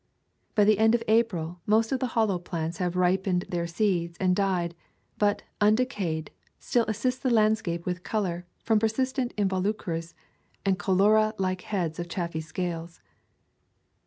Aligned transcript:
By 0.55 0.63
the 0.63 0.79
end 0.79 0.95
of 0.95 1.03
April 1.07 1.59
most 1.67 1.91
of 1.91 1.99
the 1.99 2.07
Hollow 2.17 2.39
plants 2.39 2.79
have 2.79 2.95
ripened 2.95 3.45
their 3.49 3.67
seeds 3.67 4.17
and 4.19 4.35
died; 4.35 4.73
but, 5.19 5.43
undecayed, 5.61 6.31
still 6.57 6.85
assist 6.87 7.21
the 7.21 7.29
landscape 7.29 7.85
with 7.85 8.01
color 8.01 8.47
from 8.63 8.79
persistent 8.79 9.31
involucres 9.37 10.15
and 10.65 10.79
co 10.79 10.95
rolla 10.95 11.35
like 11.37 11.61
heads 11.61 11.99
of 11.99 12.09
chaffy 12.09 12.41
scales. 12.41 12.99